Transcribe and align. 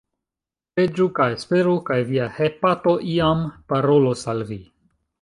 Preĝu 0.79 1.07
kaj 1.19 1.27
esperu, 1.35 1.75
kaj 1.91 1.99
Via 2.09 2.31
hepato 2.39 2.97
iam 3.13 3.47
parolos 3.75 4.29
al 4.35 4.47
Vi. 4.53 4.63